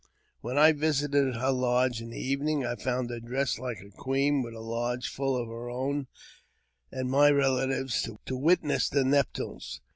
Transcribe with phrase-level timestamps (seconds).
[0.39, 4.41] When I visited her lodge in the evening I found her dressed like a queen,
[4.41, 6.07] with a lodge full of her own
[6.91, 9.79] and my relatives to witness the nuptials.